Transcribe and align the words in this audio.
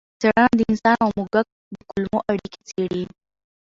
څېړنه 0.21 0.51
د 0.57 0.59
انسان 0.71 0.95
او 1.05 1.09
موږک 1.17 1.47
د 1.73 1.75
کولمو 1.89 2.19
اړیکې 2.31 2.59
څېړي. 2.69 3.03